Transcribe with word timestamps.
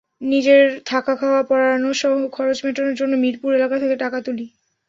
নিজের 0.23 0.61
থাকা, 0.85 1.13
খাওয়া, 1.15 1.41
পড়াশোনাসহ 1.43 2.13
খরচ 2.31 2.57
মেটানোর 2.65 2.95
জন্য 2.95 3.13
মিরপুর 3.15 3.51
এলাকা 3.55 3.77
থেকে 3.79 3.95
টাকা 3.95 4.17
তুলি। 4.21 4.45